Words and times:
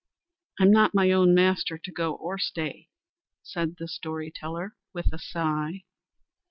"I'm 0.59 0.71
not 0.71 0.95
my 0.95 1.11
own 1.11 1.35
master 1.35 1.77
to 1.77 1.91
go 1.91 2.15
or 2.15 2.39
stay," 2.39 2.89
said 3.43 3.75
the 3.77 3.87
story 3.87 4.31
teller, 4.31 4.75
with 4.95 5.13
a 5.13 5.19
sigh. 5.19 5.83